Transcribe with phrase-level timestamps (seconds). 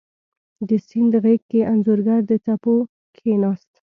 [0.67, 2.75] د سیند غیږ کې انځورګر د څپو
[3.15, 3.71] کښېناست